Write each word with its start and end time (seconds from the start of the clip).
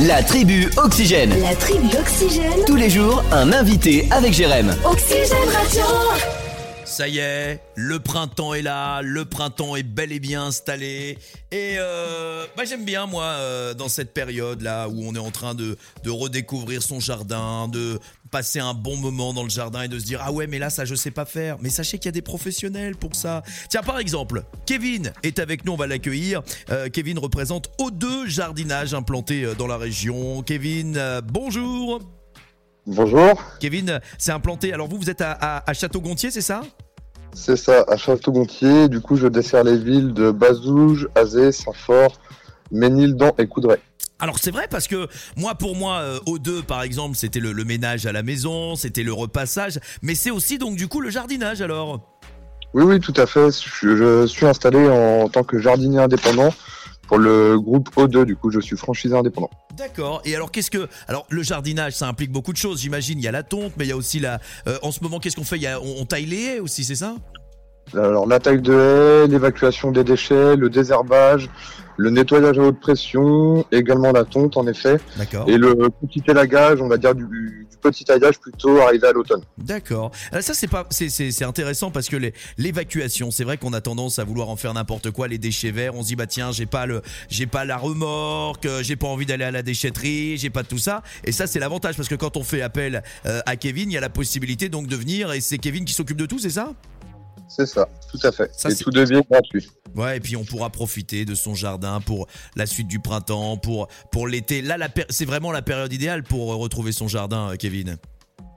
La 0.00 0.24
tribu 0.24 0.68
Oxygène. 0.76 1.40
La 1.40 1.54
tribu 1.54 1.86
Oxygène. 1.96 2.64
Tous 2.66 2.74
les 2.74 2.90
jours, 2.90 3.22
un 3.30 3.52
invité 3.52 4.08
avec 4.10 4.32
Jérém. 4.32 4.74
Oxygène 4.84 5.48
Radio. 5.52 6.43
Ça 6.84 7.08
y 7.08 7.18
est, 7.18 7.60
le 7.76 7.98
printemps 7.98 8.52
est 8.52 8.62
là, 8.62 9.00
le 9.00 9.24
printemps 9.24 9.74
est 9.74 9.82
bel 9.82 10.12
et 10.12 10.20
bien 10.20 10.44
installé. 10.44 11.18
Et 11.50 11.76
euh, 11.78 12.44
bah, 12.56 12.64
j'aime 12.66 12.84
bien, 12.84 13.06
moi, 13.06 13.24
euh, 13.24 13.74
dans 13.74 13.88
cette 13.88 14.12
période-là 14.12 14.88
où 14.88 15.02
on 15.02 15.14
est 15.14 15.18
en 15.18 15.30
train 15.30 15.54
de, 15.54 15.78
de 16.02 16.10
redécouvrir 16.10 16.82
son 16.82 17.00
jardin, 17.00 17.68
de 17.68 17.98
passer 18.30 18.60
un 18.60 18.74
bon 18.74 18.96
moment 18.96 19.32
dans 19.32 19.44
le 19.44 19.48
jardin 19.48 19.82
et 19.82 19.88
de 19.88 19.98
se 19.98 20.04
dire 20.04 20.20
Ah 20.22 20.30
ouais, 20.30 20.46
mais 20.46 20.58
là, 20.58 20.68
ça, 20.68 20.84
je 20.84 20.94
sais 20.94 21.10
pas 21.10 21.24
faire. 21.24 21.56
Mais 21.60 21.70
sachez 21.70 21.98
qu'il 21.98 22.06
y 22.06 22.10
a 22.10 22.12
des 22.12 22.22
professionnels 22.22 22.96
pour 22.96 23.14
ça. 23.16 23.42
Tiens, 23.70 23.82
par 23.82 23.98
exemple, 23.98 24.44
Kevin 24.66 25.12
est 25.22 25.38
avec 25.38 25.64
nous, 25.64 25.72
on 25.72 25.76
va 25.76 25.86
l'accueillir. 25.86 26.42
Euh, 26.70 26.90
Kevin 26.90 27.18
représente 27.18 27.70
O2 27.80 28.26
Jardinage 28.26 28.92
implanté 28.92 29.44
euh, 29.44 29.54
dans 29.54 29.66
la 29.66 29.78
région. 29.78 30.42
Kevin, 30.42 31.00
bonjour. 31.24 32.00
Bonjour, 32.86 33.42
Kevin, 33.60 34.00
c'est 34.18 34.32
implanté. 34.32 34.72
Alors 34.72 34.88
vous, 34.88 34.98
vous 34.98 35.08
êtes 35.10 35.22
à, 35.22 35.32
à- 35.32 35.70
à 35.70 35.74
Château-Gontier, 35.74 36.30
c'est 36.30 36.42
ça? 36.42 36.60
C'est 37.32 37.56
ça, 37.56 37.84
à 37.88 37.96
Château-Gontier. 37.96 38.88
Du 38.88 39.00
coup, 39.00 39.16
je 39.16 39.26
dessers 39.26 39.62
les 39.64 39.78
villes 39.78 40.12
de 40.12 40.30
Bazouges, 40.30 41.08
Azé, 41.14 41.50
Saint-Fort, 41.50 42.20
Ménildan 42.70 43.32
et 43.38 43.46
Coudray. 43.46 43.78
Alors 44.20 44.38
c'est 44.38 44.52
vrai 44.52 44.68
parce 44.70 44.86
que 44.86 45.08
moi 45.36 45.56
pour 45.56 45.74
moi 45.76 45.98
euh, 45.98 46.18
O2 46.26 46.62
par 46.62 46.82
exemple 46.82 47.16
c'était 47.16 47.40
le, 47.40 47.52
le 47.52 47.64
ménage 47.64 48.06
à 48.06 48.12
la 48.12 48.22
maison, 48.22 48.76
c'était 48.76 49.02
le 49.02 49.12
repassage, 49.12 49.80
mais 50.02 50.14
c'est 50.14 50.30
aussi 50.30 50.56
donc 50.56 50.76
du 50.76 50.86
coup 50.86 51.00
le 51.00 51.10
jardinage 51.10 51.60
alors? 51.60 52.00
Oui, 52.74 52.84
oui, 52.84 53.00
tout 53.00 53.12
à 53.16 53.26
fait. 53.26 53.50
Je, 53.82 53.96
je 53.96 54.26
suis 54.26 54.46
installé 54.46 54.88
en 54.88 55.28
tant 55.28 55.42
que 55.42 55.58
jardinier 55.58 55.98
indépendant 55.98 56.54
pour 57.06 57.18
le 57.18 57.58
groupe 57.58 57.90
O2. 57.96 58.24
Du 58.24 58.36
coup, 58.36 58.50
je 58.50 58.60
suis 58.60 58.76
franchisé 58.76 59.16
indépendant. 59.16 59.50
D'accord. 59.76 60.22
Et 60.24 60.34
alors 60.34 60.50
qu'est-ce 60.50 60.70
que 60.70 60.88
alors 61.08 61.26
le 61.30 61.42
jardinage 61.42 61.94
ça 61.94 62.08
implique 62.08 62.30
beaucoup 62.30 62.52
de 62.52 62.58
choses 62.58 62.80
j'imagine. 62.80 63.18
Il 63.18 63.24
y 63.24 63.28
a 63.28 63.32
la 63.32 63.42
tonte 63.42 63.72
mais 63.76 63.84
il 63.84 63.88
y 63.88 63.92
a 63.92 63.96
aussi 63.96 64.20
la 64.20 64.40
euh, 64.68 64.78
en 64.82 64.92
ce 64.92 65.00
moment 65.02 65.18
qu'est-ce 65.18 65.36
qu'on 65.36 65.44
fait? 65.44 65.58
Il 65.58 65.78
on 65.82 66.04
taille 66.04 66.26
les 66.26 66.42
haies 66.42 66.60
aussi 66.60 66.84
c'est 66.84 66.94
ça? 66.94 67.16
Alors, 67.92 68.26
la 68.26 68.40
taille 68.40 68.62
de 68.62 68.72
haie, 68.72 69.28
l'évacuation 69.28 69.92
des 69.92 70.04
déchets, 70.04 70.56
le 70.56 70.70
désherbage, 70.70 71.48
le 71.96 72.10
nettoyage 72.10 72.58
à 72.58 72.62
haute 72.62 72.80
pression, 72.80 73.64
également 73.70 74.10
la 74.10 74.24
tonte, 74.24 74.56
en 74.56 74.66
effet, 74.66 74.98
D'accord. 75.16 75.48
et 75.48 75.56
le 75.56 75.74
petit 75.90 76.22
élagage, 76.26 76.80
on 76.80 76.88
va 76.88 76.96
dire 76.96 77.14
du, 77.14 77.24
du 77.24 77.68
petit 77.80 78.04
taillage 78.04 78.40
plutôt 78.40 78.78
arrivé 78.80 79.06
à 79.06 79.12
l'automne. 79.12 79.42
D'accord. 79.58 80.10
Euh, 80.32 80.40
Ça 80.40 80.54
c'est 80.54 80.66
pas 80.66 80.86
c'est 80.90 81.08
c'est 81.10 81.30
c'est 81.30 81.44
intéressant 81.44 81.90
parce 81.90 82.08
que 82.08 82.16
l'évacuation, 82.58 83.30
c'est 83.30 83.44
vrai 83.44 83.58
qu'on 83.58 83.74
a 83.74 83.80
tendance 83.80 84.18
à 84.18 84.24
vouloir 84.24 84.48
en 84.48 84.56
faire 84.56 84.74
n'importe 84.74 85.10
quoi, 85.12 85.28
les 85.28 85.38
déchets 85.38 85.70
verts, 85.70 85.94
on 85.94 86.02
se 86.02 86.08
dit 86.08 86.16
bah 86.16 86.26
tiens, 86.26 86.50
j'ai 86.50 86.66
pas 86.66 86.86
le 86.86 87.02
j'ai 87.28 87.46
pas 87.46 87.64
la 87.64 87.76
remorque, 87.76 88.66
euh, 88.66 88.82
j'ai 88.82 88.96
pas 88.96 89.06
envie 89.06 89.26
d'aller 89.26 89.44
à 89.44 89.50
la 89.50 89.62
déchetterie, 89.62 90.36
j'ai 90.38 90.50
pas 90.50 90.64
tout 90.64 90.78
ça 90.78 91.02
et 91.24 91.30
ça 91.30 91.46
c'est 91.46 91.60
l'avantage 91.60 91.94
parce 91.96 92.08
que 92.08 92.14
quand 92.14 92.36
on 92.38 92.42
fait 92.42 92.62
appel 92.62 93.02
euh, 93.26 93.40
à 93.46 93.54
Kevin, 93.56 93.90
il 93.90 93.94
y 93.94 93.98
a 93.98 94.00
la 94.00 94.08
possibilité 94.08 94.68
donc 94.70 94.86
de 94.88 94.96
venir 94.96 95.30
et 95.32 95.40
c'est 95.40 95.58
Kevin 95.58 95.84
qui 95.84 95.92
s'occupe 95.92 96.16
de 96.16 96.26
tout, 96.26 96.38
c'est 96.38 96.50
ça? 96.50 96.72
C'est 97.56 97.66
ça, 97.66 97.88
tout 98.10 98.18
à 98.26 98.32
fait. 98.32 98.50
Ça, 98.56 98.68
et 98.68 98.74
tout 98.74 98.90
devient 98.90 99.22
gratuit. 99.30 99.68
Ouais, 99.94 100.16
et 100.16 100.20
puis 100.20 100.34
on 100.34 100.44
pourra 100.44 100.70
profiter 100.70 101.24
de 101.24 101.36
son 101.36 101.54
jardin 101.54 102.00
pour 102.00 102.26
la 102.56 102.66
suite 102.66 102.88
du 102.88 102.98
printemps, 102.98 103.56
pour 103.58 103.86
pour 104.10 104.26
l'été. 104.26 104.60
Là 104.60 104.76
c'est 105.08 105.24
vraiment 105.24 105.52
la 105.52 105.62
période 105.62 105.92
idéale 105.92 106.24
pour 106.24 106.52
euh, 106.52 106.56
retrouver 106.56 106.90
son 106.90 107.06
jardin 107.06 107.50
euh, 107.50 107.56
Kevin. 107.56 107.96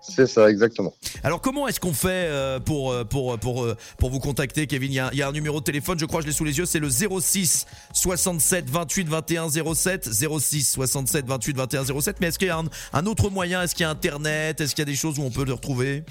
C'est 0.00 0.26
ça, 0.26 0.48
exactement. 0.48 0.94
Alors 1.22 1.42
comment 1.42 1.68
est-ce 1.68 1.80
qu'on 1.80 1.92
fait 1.92 2.08
euh, 2.08 2.60
pour, 2.60 2.94
pour, 3.08 3.38
pour, 3.38 3.66
pour 3.98 4.10
vous 4.10 4.20
contacter 4.20 4.66
Kevin? 4.66 4.90
Il 4.90 4.94
y, 4.94 5.00
a, 5.00 5.10
il 5.12 5.18
y 5.18 5.22
a 5.22 5.28
un 5.28 5.32
numéro 5.32 5.60
de 5.60 5.64
téléphone, 5.64 5.98
je 5.98 6.06
crois, 6.06 6.22
je 6.22 6.26
l'ai 6.26 6.32
sous 6.32 6.44
les 6.44 6.56
yeux, 6.56 6.64
c'est 6.64 6.78
le 6.78 6.88
06 6.88 7.66
67 7.92 8.70
28 8.70 9.06
21 9.08 9.48
07 9.74 10.08
06 10.08 10.64
67 10.64 11.26
28 11.26 11.56
21 11.58 12.00
07. 12.00 12.16
Mais 12.20 12.28
est-ce 12.28 12.38
qu'il 12.38 12.48
y 12.48 12.50
a 12.50 12.58
un, 12.58 12.64
un 12.94 13.04
autre 13.04 13.28
moyen? 13.28 13.62
Est-ce 13.62 13.74
qu'il 13.74 13.84
y 13.84 13.86
a 13.86 13.90
Internet? 13.90 14.62
Est-ce 14.62 14.74
qu'il 14.74 14.80
y 14.80 14.88
a 14.88 14.90
des 14.90 14.94
choses 14.96 15.18
où 15.18 15.22
on 15.22 15.30
peut 15.30 15.44
le 15.44 15.52
retrouver? 15.52 16.04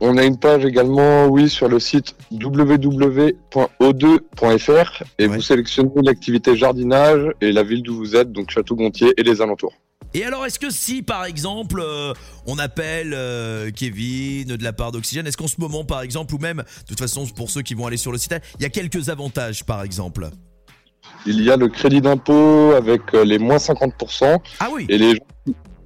On 0.00 0.16
a 0.18 0.24
une 0.24 0.38
page 0.38 0.64
également, 0.64 1.26
oui, 1.26 1.48
sur 1.48 1.68
le 1.68 1.80
site 1.80 2.14
www.o2.fr 2.30 5.02
et 5.18 5.26
Ouais. 5.26 5.36
vous 5.36 5.42
sélectionnez 5.42 5.90
l'activité 6.02 6.56
jardinage 6.56 7.30
et 7.40 7.52
la 7.52 7.62
ville 7.62 7.82
d'où 7.82 7.96
vous 7.96 8.16
êtes, 8.16 8.32
donc 8.32 8.50
Château-Gontier 8.50 9.12
et 9.16 9.22
les 9.22 9.40
alentours. 9.40 9.72
Et 10.14 10.24
alors 10.24 10.46
est-ce 10.46 10.58
que 10.58 10.70
si 10.70 11.02
par 11.02 11.24
exemple 11.24 11.80
euh, 11.82 12.12
on 12.46 12.58
appelle 12.58 13.12
euh, 13.14 13.70
Kevin 13.74 14.56
de 14.56 14.62
la 14.64 14.72
part 14.72 14.92
d'Oxygène, 14.92 15.26
est-ce 15.26 15.36
qu'en 15.36 15.48
ce 15.48 15.60
moment 15.60 15.84
par 15.84 16.02
exemple, 16.02 16.34
ou 16.34 16.38
même 16.38 16.58
de 16.58 16.86
toute 16.88 16.98
façon 17.00 17.26
pour 17.26 17.50
ceux 17.50 17.62
qui 17.62 17.74
vont 17.74 17.86
aller 17.86 17.96
sur 17.96 18.12
le 18.12 18.18
site, 18.18 18.34
il 18.58 18.62
y 18.62 18.66
a 18.66 18.70
quelques 18.70 19.08
avantages 19.08 19.64
par 19.64 19.82
exemple? 19.82 20.28
Il 21.26 21.42
y 21.42 21.50
a 21.50 21.56
le 21.56 21.68
crédit 21.68 22.00
d'impôt 22.00 22.72
avec 22.76 23.14
euh, 23.14 23.24
les 23.24 23.38
moins 23.38 23.56
50% 23.58 24.38
Ah 24.60 24.68
oui 24.72 24.86
et 24.88 24.98
les 24.98 25.12
gens... 25.12 25.18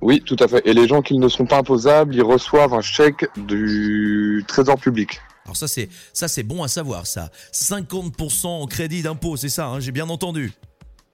Oui, 0.03 0.23
tout 0.23 0.37
à 0.41 0.49
fait. 0.49 0.67
Et 0.67 0.73
les 0.73 0.89
gens 0.89 1.03
qui 1.03 1.19
ne 1.19 1.29
sont 1.29 1.47
pas 1.47 1.59
imposables, 1.59 2.15
ils 2.15 2.23
reçoivent 2.23 2.75
un 2.75 2.81
chèque 2.81 3.27
du 3.37 4.45
trésor 4.49 4.79
public. 4.79 5.21
Alors 5.45 5.57
ça 5.57 5.67
c'est 5.69 6.43
bon 6.43 6.63
à 6.63 6.69
savoir 6.69 7.07
ça. 7.07 7.31
50% 7.53 8.47
en 8.47 8.67
crédit 8.67 9.03
d'impôt, 9.03 9.37
c'est 9.37 9.49
ça, 9.49 9.67
hein, 9.67 9.81
j'ai 9.81 9.93
bien 9.93 10.09
entendu. 10.09 10.53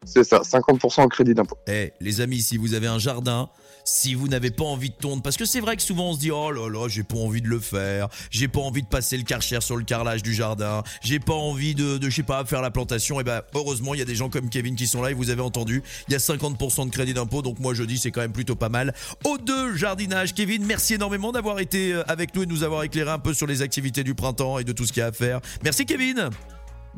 C'est 0.07 0.25
ça, 0.25 0.41
50% 0.41 1.01
en 1.01 1.09
crédit 1.09 1.35
d'impôt. 1.35 1.59
Eh 1.67 1.93
les 2.01 2.21
amis, 2.21 2.41
si 2.41 2.57
vous 2.57 2.75
avez 2.75 2.87
un 2.87 2.99
jardin, 2.99 3.51
si 3.85 4.15
vous 4.15 4.29
n'avez 4.29 4.51
pas 4.51 4.65
envie 4.65 4.91
de 4.91 4.95
tondre, 4.95 5.23
parce 5.23 5.37
que 5.37 5.45
c'est 5.45 5.61
vrai 5.61 5.77
que 5.77 5.83
souvent 5.83 6.11
on 6.11 6.13
se 6.15 6.19
dit 6.19 6.31
oh 6.31 6.51
là 6.51 6.69
là, 6.69 6.89
j'ai 6.89 7.03
pas 7.03 7.17
envie 7.17 7.43
de 7.43 7.49
le 7.49 7.61
faire, 7.61 8.09
j'ai 8.31 8.49
pas 8.49 8.61
envie 8.61 8.83
de 8.83 8.89
passer 8.89 9.17
le 9.17 9.25
karcher 9.25 9.61
sur 9.61 9.77
le 9.77 9.85
carrelage 9.85 10.23
du 10.23 10.33
jardin, 10.33 10.83
j'ai 11.03 11.19
pas 11.19 11.35
envie 11.35 11.75
de, 11.75 11.99
de 11.99 12.11
je 12.11 12.17
sais 12.17 12.23
pas 12.23 12.45
faire 12.45 12.63
la 12.63 12.71
plantation. 12.71 13.21
Et 13.21 13.25
ben 13.25 13.43
heureusement 13.55 13.95
il 13.95 13.99
y 13.99 14.03
a 14.03 14.07
des 14.07 14.15
gens 14.15 14.29
comme 14.29 14.49
Kevin 14.49 14.77
qui 14.77 14.87
sont 14.87 15.03
là 15.03 15.11
et 15.11 15.15
vous 15.15 15.31
avez 15.31 15.43
entendu, 15.43 15.83
il 16.09 16.13
y 16.13 16.15
a 16.15 16.19
50% 16.19 16.87
de 16.87 16.91
crédit 16.91 17.15
d'impôt, 17.15 17.43
donc 17.43 17.59
moi 17.59 17.75
je 17.75 17.83
dis 17.83 17.99
c'est 17.99 18.11
quand 18.11 18.21
même 18.23 18.33
plutôt 18.33 18.57
pas 18.57 18.69
mal. 18.69 18.95
Au 19.25 19.39
deux 19.39 19.77
jardinage, 19.77 20.35
Kevin, 20.35 20.65
merci 20.67 20.95
énormément 20.95 21.33
d'avoir 21.33 21.59
été 21.61 21.93
euh, 21.93 22.03
avec 22.09 22.35
nous 22.35 22.43
et 22.43 22.47
de 22.47 22.53
nous 22.53 22.63
avoir 22.63 22.83
éclairé 22.85 23.11
un 23.11 23.19
peu 23.19 23.35
sur 23.35 23.47
les 23.47 23.63
activités 23.63 24.05
du 24.05 24.15
printemps 24.15 24.59
et 24.59 24.65
de 24.65 24.73
tout 24.73 24.87
ce 24.87 24.93
qu'il 24.93 25.01
y 25.01 25.05
a 25.05 25.09
à 25.09 25.13
faire. 25.13 25.41
Merci 25.63 25.87
Kevin. 25.87 26.31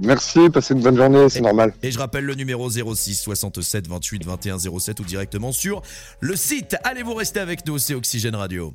Merci, 0.00 0.48
passez 0.50 0.75
une 0.75 0.81
bonne 0.81 0.97
journée, 0.97 1.28
c'est 1.28 1.41
normal. 1.41 1.72
Et 1.82 1.91
je 1.91 1.98
rappelle 1.98 2.25
le 2.25 2.34
numéro 2.34 2.69
06 2.70 3.14
67 3.14 3.88
28 3.88 4.25
21 4.25 4.59
07 4.59 5.00
ou 5.00 5.04
directement 5.04 5.53
sur 5.53 5.82
le 6.20 6.36
site. 6.36 6.76
Allez 6.84 7.03
vous 7.03 7.14
rester 7.14 7.41
avec 7.41 7.66
nous, 7.66 7.78
c'est 7.78 7.94
Oxygène 7.94 8.36
Radio. 8.36 8.66